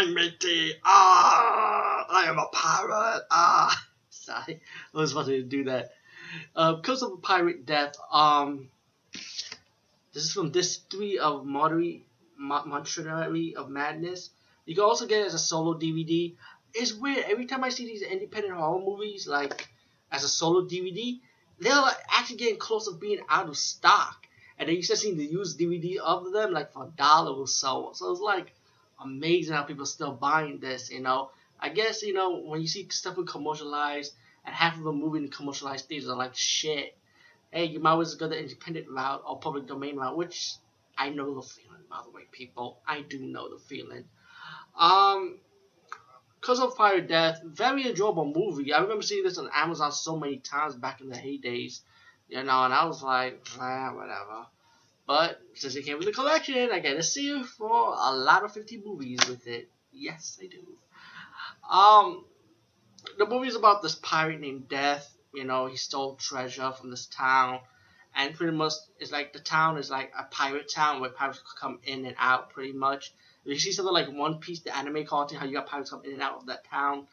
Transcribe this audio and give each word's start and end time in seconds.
my 0.00 0.12
matey. 0.12 0.72
Ah, 0.84 2.06
I 2.08 2.24
am 2.24 2.38
a 2.38 2.46
pirate. 2.52 3.22
Ah, 3.30 3.86
sorry, 4.10 4.60
I 4.94 4.98
was 4.98 5.12
about 5.12 5.26
to 5.26 5.42
do 5.42 5.64
that. 5.64 5.90
Uh, 6.56 6.80
Curse 6.80 7.02
of 7.02 7.20
Pirate 7.22 7.66
Death, 7.66 7.96
um, 8.10 8.68
this 9.12 10.24
is 10.24 10.32
from 10.32 10.52
Distillery 10.52 11.18
of 11.18 11.44
Monterey, 11.44 12.02
Monterey 12.38 13.54
of 13.54 13.68
Madness. 13.68 14.30
You 14.64 14.74
can 14.74 14.84
also 14.84 15.06
get 15.06 15.22
it 15.22 15.26
as 15.26 15.34
a 15.34 15.38
solo 15.38 15.74
DVD. 15.74 16.34
It's 16.72 16.94
weird. 16.94 17.24
Every 17.28 17.46
time 17.46 17.64
I 17.64 17.68
see 17.68 17.84
these 17.84 18.02
independent 18.02 18.54
horror 18.54 18.80
movies, 18.80 19.26
like 19.26 19.68
as 20.10 20.24
a 20.24 20.28
solo 20.28 20.62
DVD, 20.62 21.18
they're 21.58 21.74
like 21.74 21.96
actually 22.10 22.36
getting 22.36 22.58
close 22.58 22.86
to 22.86 22.96
being 22.96 23.20
out 23.28 23.48
of 23.48 23.56
stock. 23.56 24.26
And 24.58 24.68
then 24.68 24.76
you 24.76 24.82
start 24.82 25.00
seeing 25.00 25.16
the 25.18 25.24
used 25.24 25.58
DVD 25.58 25.96
of 25.98 26.32
them 26.32 26.52
like 26.52 26.72
for 26.72 26.84
a 26.84 26.96
dollar 26.96 27.32
or 27.32 27.48
so. 27.48 27.90
So 27.94 28.12
it's 28.12 28.20
like 28.20 28.54
amazing 29.02 29.54
how 29.54 29.62
people 29.62 29.82
are 29.82 29.86
still 29.86 30.12
buying 30.12 30.58
this, 30.58 30.90
you 30.90 31.00
know. 31.00 31.30
I 31.58 31.68
guess, 31.68 32.02
you 32.02 32.14
know, 32.14 32.40
when 32.40 32.60
you 32.60 32.66
see 32.66 32.88
stuff 32.90 33.18
commercialized 33.26 34.14
and 34.44 34.54
half 34.54 34.78
of 34.78 34.84
them 34.84 34.98
moving 34.98 35.28
to 35.28 35.36
commercialized 35.36 35.86
theaters 35.86 36.08
are 36.08 36.16
like 36.16 36.34
shit. 36.34 36.96
Hey, 37.50 37.64
you 37.64 37.80
might 37.80 38.00
as 38.00 38.16
well 38.18 38.28
go 38.28 38.34
the 38.34 38.40
independent 38.40 38.88
route 38.88 39.22
or 39.26 39.40
public 39.40 39.66
domain 39.66 39.96
route, 39.96 40.16
which 40.16 40.54
I 40.96 41.10
know 41.10 41.34
the 41.34 41.42
feeling, 41.42 41.82
by 41.90 42.00
the 42.04 42.10
way, 42.10 42.22
people. 42.30 42.80
I 42.86 43.02
do 43.02 43.18
know 43.18 43.48
the 43.48 43.58
feeling. 43.58 44.04
Um, 44.78 45.38
Curse 46.40 46.60
of 46.60 46.76
Pirate 46.76 47.08
Death, 47.08 47.42
very 47.44 47.88
enjoyable 47.88 48.32
movie. 48.34 48.72
I 48.72 48.80
remember 48.80 49.02
seeing 49.02 49.24
this 49.24 49.36
on 49.36 49.50
Amazon 49.54 49.92
so 49.92 50.16
many 50.16 50.38
times 50.38 50.74
back 50.74 51.00
in 51.00 51.10
the 51.10 51.16
heydays, 51.16 51.80
you 52.28 52.42
know, 52.42 52.64
and 52.64 52.72
I 52.72 52.84
was 52.86 53.02
like, 53.02 53.46
ah, 53.58 53.92
whatever. 53.94 54.46
But 55.10 55.40
since 55.54 55.74
it 55.74 55.84
came 55.84 55.98
with 55.98 56.06
the 56.06 56.12
collection, 56.12 56.70
I 56.70 56.78
get 56.78 56.94
to 56.94 57.02
see 57.02 57.30
it 57.30 57.44
for 57.44 57.68
a 57.68 58.14
lot 58.14 58.44
of 58.44 58.52
50 58.52 58.80
movies 58.86 59.18
with 59.28 59.44
it. 59.48 59.68
Yes, 59.90 60.38
I 60.40 60.46
do. 60.46 60.78
Um, 61.68 62.24
the 63.18 63.26
movie 63.26 63.48
is 63.48 63.56
about 63.56 63.82
this 63.82 63.96
pirate 63.96 64.38
named 64.38 64.68
Death. 64.68 65.12
You 65.34 65.42
know, 65.42 65.66
he 65.66 65.76
stole 65.76 66.14
treasure 66.14 66.70
from 66.70 66.92
this 66.92 67.06
town, 67.06 67.58
and 68.14 68.36
pretty 68.36 68.56
much 68.56 68.74
it's 69.00 69.10
like 69.10 69.32
the 69.32 69.40
town 69.40 69.78
is 69.78 69.90
like 69.90 70.12
a 70.16 70.22
pirate 70.30 70.70
town 70.72 71.00
where 71.00 71.10
pirates 71.10 71.40
could 71.40 71.60
come 71.60 71.80
in 71.82 72.06
and 72.06 72.14
out 72.16 72.50
pretty 72.50 72.72
much. 72.72 73.12
If 73.44 73.52
you 73.52 73.58
see 73.58 73.72
something 73.72 73.92
like 73.92 74.12
One 74.12 74.38
Piece, 74.38 74.60
the 74.60 74.76
anime 74.76 75.06
cartoon, 75.06 75.40
how 75.40 75.46
you 75.46 75.54
got 75.54 75.66
pirates 75.66 75.90
come 75.90 76.04
in 76.04 76.12
and 76.12 76.22
out 76.22 76.36
of 76.36 76.46
that 76.46 76.66
town, 76.70 77.08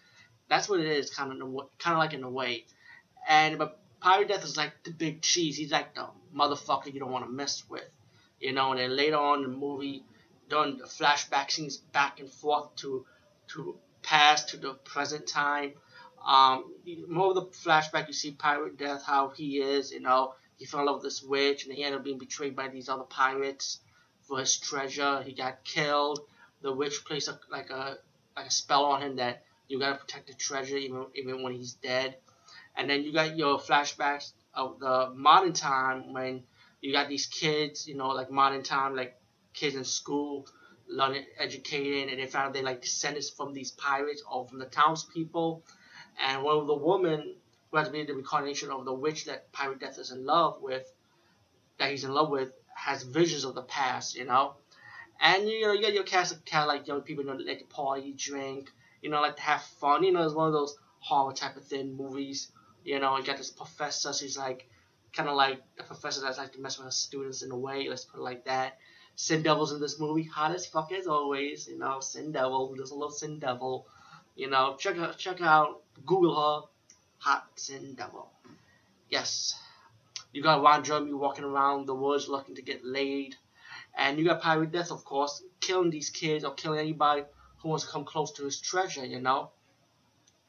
that's 0.48 0.70
what 0.70 0.80
it 0.80 0.86
is, 0.86 1.10
kind 1.10 1.32
of, 1.32 1.40
kind 1.80 1.96
of 1.96 1.98
like 1.98 2.14
in 2.14 2.22
a 2.22 2.30
way. 2.30 2.66
And 3.28 3.58
but 3.58 3.80
Pirate 4.00 4.28
Death 4.28 4.44
is 4.44 4.58
like 4.58 4.84
the 4.84 4.92
big 4.92 5.22
cheese. 5.22 5.58
He's 5.58 5.72
like 5.72 5.96
the 5.96 6.08
motherfucker 6.36 6.94
you 6.94 7.00
don't 7.00 7.12
want 7.12 7.26
to 7.26 7.32
mess 7.32 7.64
with, 7.70 7.90
you 8.40 8.54
know. 8.54 8.72
And 8.72 8.80
then 8.80 8.96
later 8.96 9.18
on 9.18 9.44
in 9.44 9.52
the 9.52 9.58
movie, 9.58 10.04
done 10.50 10.78
the 10.78 10.86
flashback 10.86 11.52
scenes 11.52 11.78
back 11.78 12.20
and 12.20 12.32
forth 12.32 12.76
to 12.78 13.06
to 13.50 13.78
past 14.04 14.50
to 14.50 14.58
the 14.58 14.74
present 14.74 15.28
time. 15.28 15.74
Um, 16.26 16.74
more 17.08 17.30
of 17.30 17.36
the 17.36 17.46
flashback, 17.46 18.08
you 18.08 18.14
see 18.14 18.32
Pirate 18.32 18.78
Death, 18.78 19.04
how 19.04 19.30
he 19.30 19.60
is, 19.60 19.92
you 19.92 20.02
know, 20.02 20.34
he 20.58 20.66
fell 20.66 20.82
in 20.82 20.86
love 20.88 20.96
with 20.98 21.04
this 21.04 21.24
witch, 21.24 21.66
and 21.66 21.74
he 21.74 21.84
ended 21.84 22.00
up 22.00 22.04
being 22.06 22.18
betrayed 22.18 22.56
by 22.56 22.68
these 22.68 22.90
other 22.90 23.04
pirates 23.04 23.80
for 24.22 24.40
his 24.40 24.58
treasure. 24.58 25.22
He 25.24 25.34
got 25.34 25.64
killed. 25.64 26.20
The 26.62 26.74
witch 26.74 27.06
placed 27.06 27.28
a, 27.28 27.40
like 27.50 27.70
a 27.70 27.98
like 28.36 28.48
a 28.48 28.52
spell 28.52 28.86
on 28.86 29.02
him 29.02 29.16
that 29.18 29.44
you 29.68 29.80
gotta 29.80 29.98
protect 29.98 30.28
the 30.28 30.34
treasure 30.34 30.78
even 30.78 31.06
even 31.16 31.44
when 31.44 31.54
he's 31.54 31.74
dead. 31.74 32.18
And 32.78 32.90
then 32.90 33.04
you 33.04 33.12
got 33.12 33.36
your 33.38 33.60
flashbacks 33.60 34.34
of 34.54 34.80
the 34.80 35.12
modern 35.16 35.54
time 35.54 36.14
when 36.14 36.44
you 36.82 36.94
got 36.94 37.10
these 37.10 37.26
kids, 37.26 37.88
you 37.88 37.96
know, 37.96 38.10
like 38.10 38.32
modern 38.32 38.64
time, 38.64 38.96
like 38.96 39.20
kids 39.54 39.76
in 39.76 39.84
school 39.84 40.48
learning, 40.88 41.26
educating, 41.38 42.10
and 42.10 42.20
they 42.20 42.28
found 42.28 42.54
they 42.54 42.62
like 42.62 42.82
descendants 42.82 43.30
from 43.30 43.54
these 43.54 43.72
pirates 43.72 44.24
or 44.30 44.48
from 44.48 44.60
the 44.60 44.66
townspeople. 44.66 45.64
And 46.20 46.44
one 46.44 46.58
of 46.58 46.68
the 46.68 46.76
women 46.76 47.36
who 47.72 47.78
has 47.78 47.90
been 47.90 48.08
the 48.08 48.14
reincarnation 48.14 48.72
of 48.72 48.86
the 48.86 48.94
witch 48.94 49.26
that 49.26 49.52
Pirate 49.52 49.80
Death 49.80 49.98
is 49.98 50.12
in 50.12 50.26
love 50.26 50.62
with, 50.62 50.92
that 51.78 51.92
he's 51.92 52.04
in 52.04 52.12
love 52.14 52.30
with, 52.30 52.52
has 52.76 53.04
visions 53.04 53.44
of 53.44 53.56
the 53.56 53.64
past, 53.64 54.16
you 54.16 54.26
know. 54.26 54.56
And 55.20 55.50
you 55.50 55.62
know, 55.62 55.74
you 55.74 55.82
got 55.82 55.94
your 55.94 56.04
cast 56.04 56.34
of 56.34 56.46
kind 56.46 56.64
of 56.64 56.68
like 56.68 56.88
young 56.88 57.02
people, 57.02 57.24
you 57.24 57.30
know, 57.30 57.38
like 57.38 57.60
to 57.60 57.66
party, 57.66 58.14
drink, 58.16 58.72
you 59.02 59.10
know, 59.10 59.22
like 59.22 59.36
to 59.36 59.42
have 59.42 59.64
fun. 59.64 60.04
You 60.04 60.12
know, 60.12 60.26
it's 60.26 60.36
one 60.36 60.48
of 60.48 60.54
those 60.54 60.78
horror 61.00 61.34
type 61.34 61.58
of 61.58 61.66
thing 61.66 61.96
movies. 61.96 62.52
You 62.88 63.00
know, 63.00 63.18
you 63.18 63.24
got 63.26 63.36
this 63.36 63.50
professor, 63.52 64.14
so 64.14 64.24
he's 64.24 64.38
like 64.38 64.66
kind 65.12 65.28
of 65.28 65.36
like 65.36 65.62
a 65.78 65.84
professor 65.84 66.22
that's 66.22 66.38
like 66.38 66.54
to 66.54 66.62
mess 66.62 66.78
with 66.78 66.86
his 66.86 66.96
students 66.96 67.42
in 67.42 67.52
a 67.52 67.58
way. 67.58 67.90
Let's 67.90 68.06
put 68.06 68.22
it 68.22 68.24
like 68.24 68.46
that. 68.46 68.78
Syn 69.18 69.44
DeVil's 69.44 69.74
in 69.74 69.82
this 69.82 70.00
movie, 70.00 70.24
hot 70.24 70.56
as 70.56 70.66
fuck 70.66 70.94
as 70.94 71.06
always. 71.06 71.68
You 71.68 71.78
know, 71.78 72.00
Syn 72.00 72.32
DeVil, 72.32 72.78
there's 72.78 72.92
a 72.92 72.96
little 72.96 73.12
Syn 73.12 73.42
DeVil. 73.42 73.84
You 74.38 74.50
know, 74.50 74.78
check 74.80 74.98
out, 75.00 75.18
check 75.18 75.42
out, 75.42 75.82
Google 76.06 76.34
her, 76.34 76.68
hot 77.18 77.50
Syn 77.56 77.94
DeVil. 77.98 78.26
Yes, 79.10 79.60
you 80.32 80.42
got 80.42 80.64
Ron 80.64 80.86
Jeremy 80.86 81.14
walking 81.14 81.44
around 81.44 81.88
the 81.88 81.96
woods 81.96 82.30
looking 82.30 82.56
to 82.56 82.62
get 82.62 82.86
laid. 82.86 83.36
And 83.98 84.18
you 84.18 84.24
got 84.24 84.42
Pirate 84.42 84.72
Death, 84.72 84.92
of 84.92 85.04
course, 85.04 85.44
killing 85.60 85.90
these 85.90 86.10
kids 86.10 86.46
or 86.46 86.54
killing 86.54 86.80
anybody 86.80 87.24
who 87.58 87.68
wants 87.68 87.84
to 87.84 87.92
come 87.92 88.06
close 88.06 88.32
to 88.34 88.46
his 88.46 88.62
treasure, 88.62 89.06
you 89.06 89.20
know? 89.20 89.50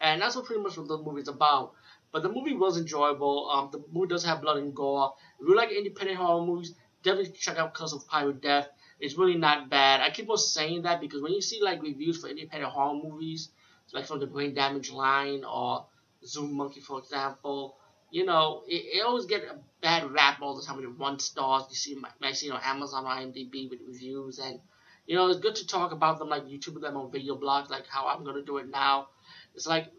And 0.01 0.23
that's 0.23 0.37
what 0.37 0.45
pretty 0.45 0.63
much 0.63 0.77
what 0.77 0.87
the 0.87 0.99
movie's 0.99 1.27
about. 1.27 1.73
But 2.13 2.23
the 2.23 2.29
movie 2.29 2.55
was 2.55 2.79
enjoyable. 2.79 3.51
Um, 3.51 3.69
the 3.71 3.83
movie 3.93 4.09
does 4.09 4.25
have 4.25 4.41
blood 4.41 4.57
and 4.59 4.75
gore. 4.75 5.13
If 5.41 5.49
you 5.49 5.57
like 5.57 5.71
independent 5.71 6.19
horror 6.19 6.45
movies, 6.45 6.75
definitely 7.03 7.33
check 7.33 7.59
out 7.59 7.75
Curse 7.75 7.93
of 7.93 8.07
Pirate 8.09 8.41
Death. 8.41 8.69
It's 9.01 9.17
really 9.17 9.37
not 9.37 9.71
bad. 9.71 10.01
I 10.01 10.11
keep 10.11 10.29
on 10.31 10.39
saying 10.39 10.83
that 10.83 11.01
because 11.01 11.23
when 11.23 11.33
you 11.33 11.41
see 11.43 11.63
like 11.63 11.83
reviews 11.83 12.21
for 12.21 12.29
independent 12.29 12.73
horror 12.73 12.95
movies, 12.95 13.51
like 13.93 14.07
from 14.07 14.21
the 14.21 14.27
Brain 14.27 14.55
Damage 14.55 14.91
line 14.91 15.45
or 15.45 15.87
Zoom 16.25 16.57
Monkey, 16.57 16.81
for 16.81 16.99
example, 16.99 17.77
you 18.11 18.25
know, 18.25 18.63
it, 18.67 18.97
it 18.97 19.05
always 19.05 19.27
get 19.27 19.43
a 19.43 19.59
bad 19.83 20.11
rap 20.11 20.41
all 20.43 20.57
the 20.57 20.63
time 20.63 20.77
with 20.77 20.99
one 20.99 21.19
stars. 21.19 21.65
You 21.71 21.77
see, 21.77 21.97
might 22.21 22.37
see 22.37 22.51
on 22.51 22.61
Amazon 22.65 23.05
or 23.05 23.11
IMDb 23.11 23.69
with 23.71 23.81
reviews, 23.87 24.39
and 24.39 24.61
you 25.07 25.15
know, 25.17 25.29
it's 25.29 25.41
good 25.41 25.57
to 25.57 25.67
talk 25.67 25.93
about 25.93 26.19
them 26.19 26.29
like 26.29 26.45
YouTube 26.45 26.81
them 26.81 26.97
on 26.97 27.11
video 27.11 27.37
blogs, 27.37 27.71
like 27.71 27.87
how 27.87 28.07
I'm 28.07 28.25
gonna 28.25 28.43
do 28.43 28.59
it 28.59 28.71
now. 28.71 29.09
It's 29.55 29.67
like 29.67 29.93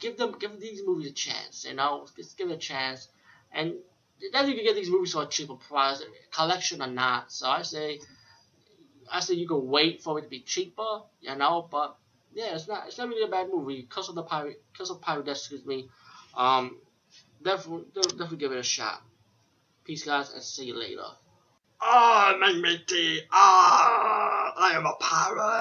give 0.00 0.16
them 0.16 0.36
give 0.38 0.60
these 0.60 0.82
movies 0.84 1.10
a 1.10 1.14
chance, 1.14 1.64
you 1.68 1.74
know, 1.74 2.06
just 2.16 2.36
give 2.36 2.50
it 2.50 2.54
a 2.54 2.58
chance, 2.58 3.08
and 3.52 3.74
then 4.32 4.48
you 4.48 4.54
can 4.54 4.64
get 4.64 4.74
these 4.74 4.90
movies 4.90 5.12
for 5.12 5.22
a 5.22 5.26
cheaper 5.26 5.54
price, 5.54 6.02
collection 6.30 6.82
or 6.82 6.86
not. 6.86 7.32
So 7.32 7.48
I 7.48 7.62
say, 7.62 8.00
I 9.10 9.20
say 9.20 9.34
you 9.34 9.48
can 9.48 9.66
wait 9.66 10.02
for 10.02 10.18
it 10.18 10.22
to 10.22 10.28
be 10.28 10.40
cheaper, 10.40 11.02
you 11.20 11.34
know, 11.36 11.68
but 11.70 11.96
yeah, 12.32 12.54
it's 12.54 12.68
not 12.68 12.86
it's 12.86 12.98
not 12.98 13.08
really 13.08 13.24
a 13.24 13.30
bad 13.30 13.48
movie. 13.48 13.82
Because 13.82 14.08
of 14.08 14.14
the 14.14 14.22
pirate, 14.22 14.62
because 14.72 14.90
of 14.90 15.00
pirate, 15.00 15.28
excuse 15.28 15.64
me. 15.64 15.88
Um, 16.36 16.78
definitely, 17.42 17.86
definitely 17.94 18.38
give 18.38 18.52
it 18.52 18.58
a 18.58 18.62
shot. 18.62 19.02
Peace, 19.84 20.04
guys, 20.04 20.32
and 20.32 20.42
see 20.42 20.66
you 20.66 20.78
later. 20.78 21.02
Ah, 21.80 22.36
matey. 22.38 23.20
Ah, 23.32 24.54
I 24.56 24.76
am 24.76 24.86
a 24.86 24.94
pirate. 25.00 25.52